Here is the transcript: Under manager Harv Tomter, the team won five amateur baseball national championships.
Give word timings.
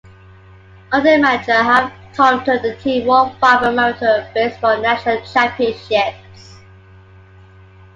Under 0.91 1.19
manager 1.19 1.61
Harv 1.61 1.91
Tomter, 2.15 2.57
the 2.59 2.73
team 2.77 3.05
won 3.05 3.35
five 3.39 3.61
amateur 3.61 4.25
baseball 4.33 4.81
national 4.81 5.21
championships. 5.31 6.55